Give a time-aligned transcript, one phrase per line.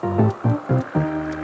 [0.00, 1.37] フフフ。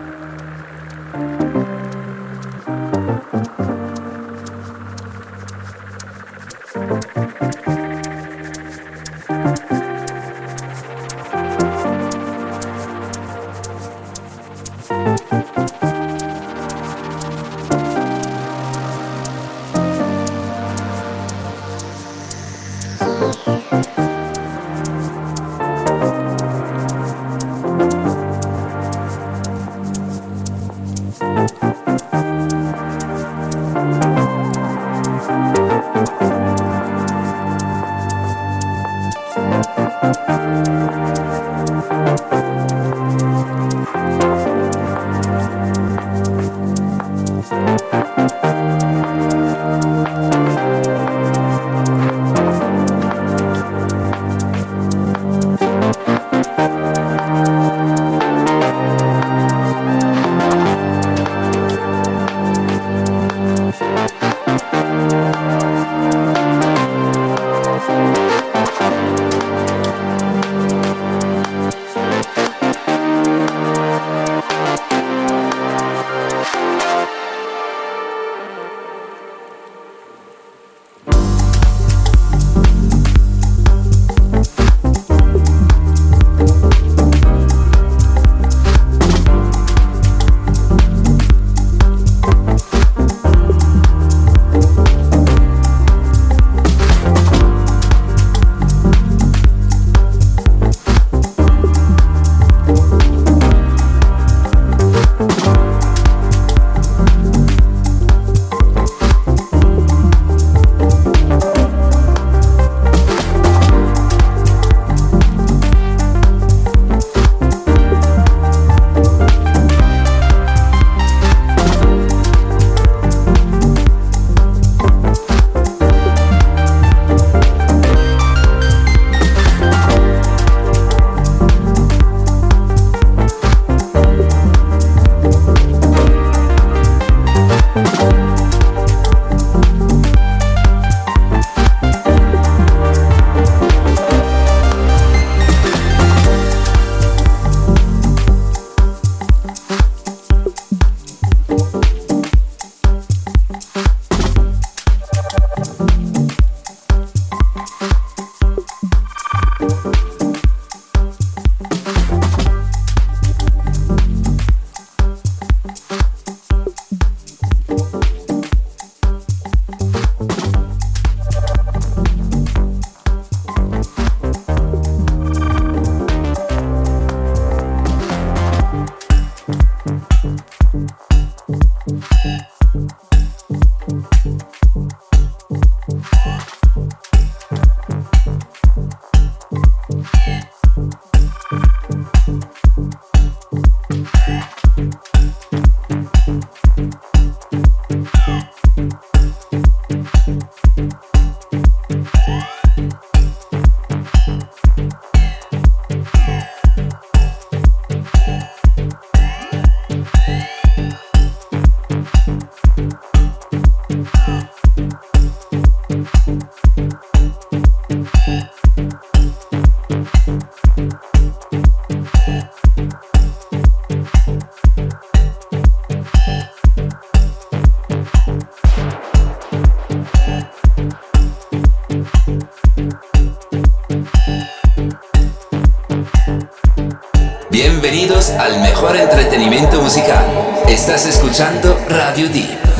[238.84, 240.26] Mejor entretenimiento musical.
[240.68, 242.73] Estás escuchando Radio Deep.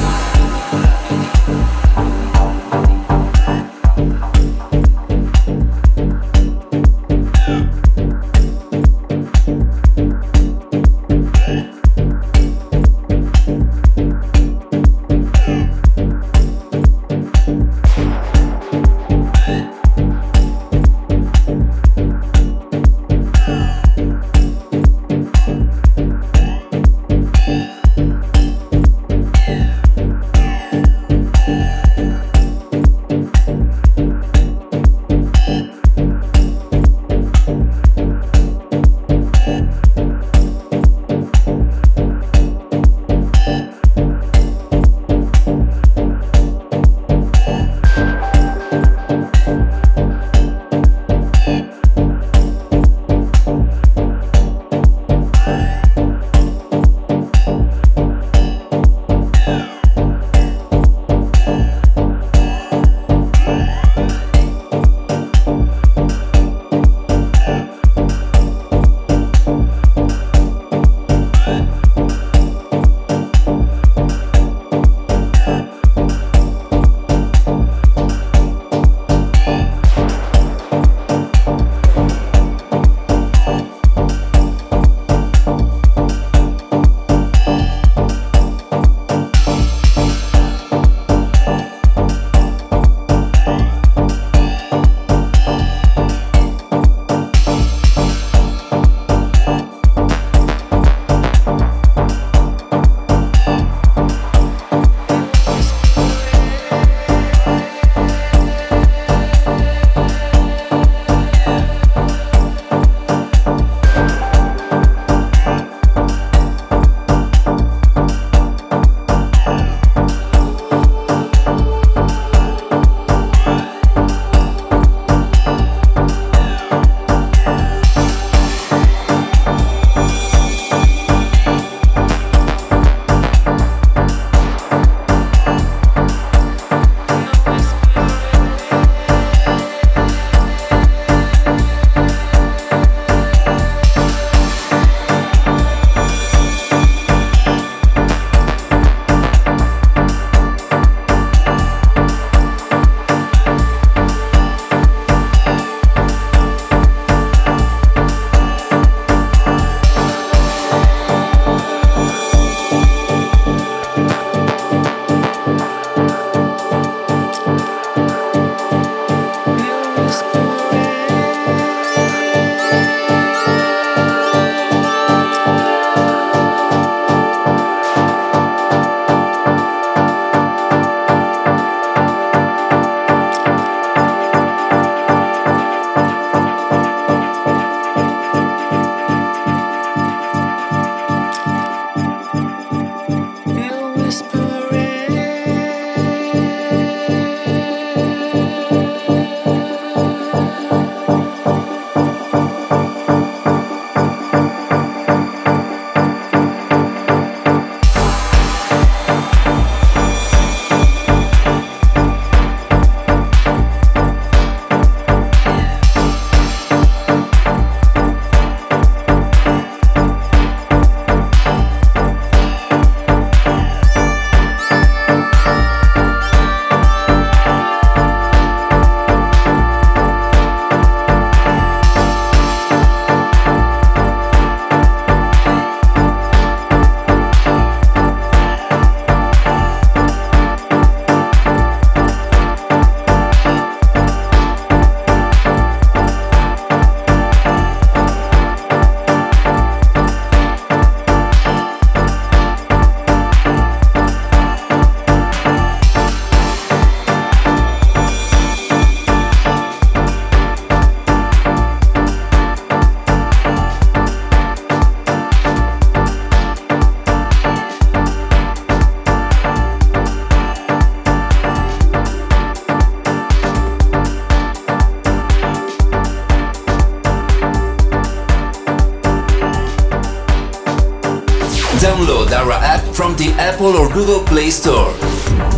[283.64, 284.92] Apple or Google Play Store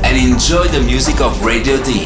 [0.04, 2.05] and enjoy the music of Radio Deep.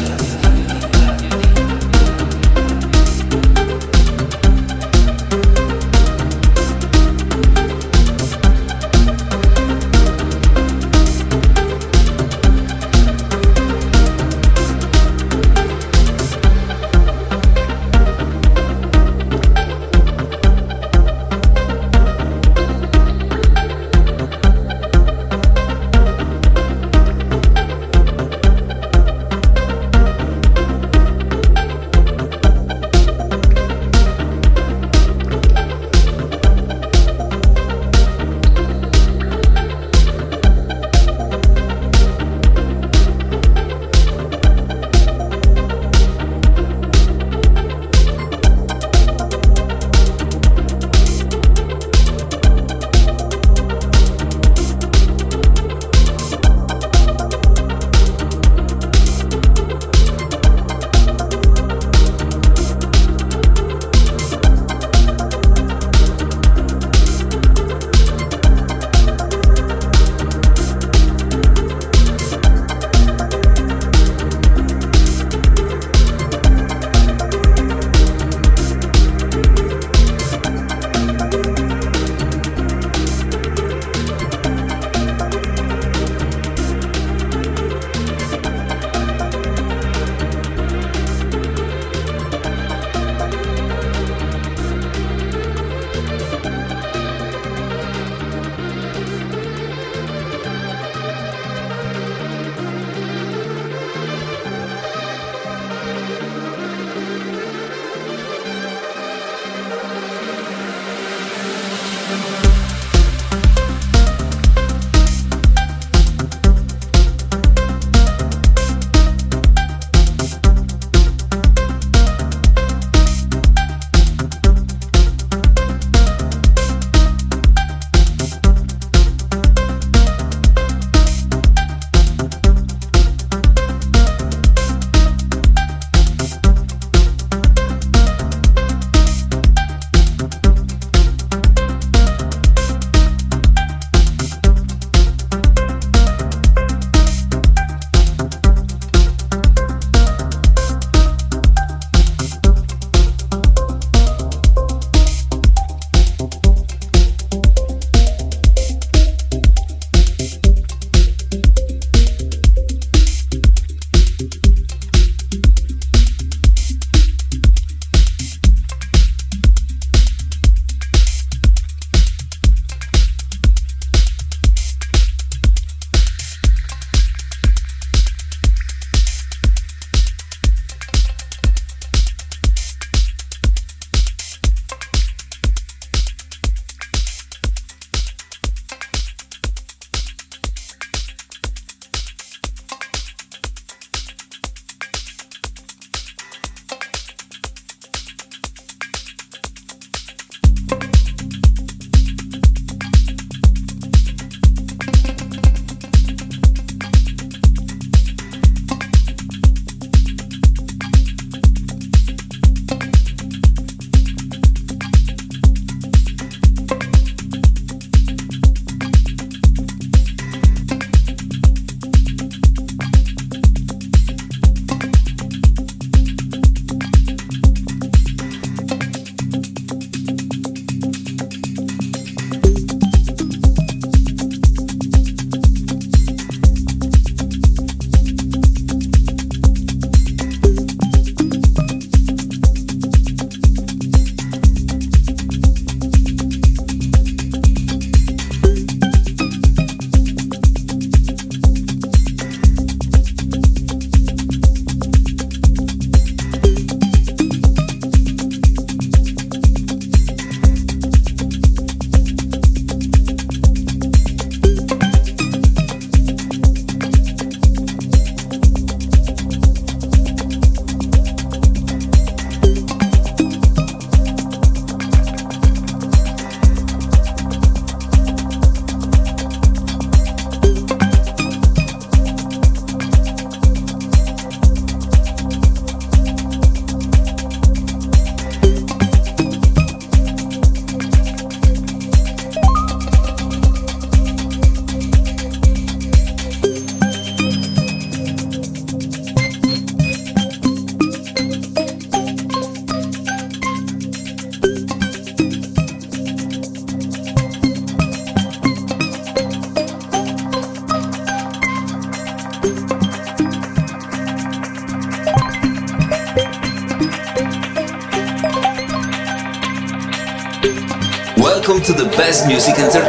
[322.41, 322.80] music and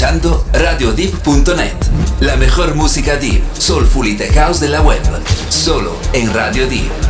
[0.00, 1.74] escuchando RadioDeep.net,
[2.20, 5.02] la mejor música deep, soulful y tech house de la web,
[5.50, 7.09] solo en Radio Deep.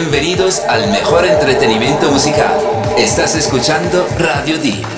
[0.00, 2.56] Bienvenidos al mejor entretenimiento musical.
[2.96, 4.97] Estás escuchando Radio Deep.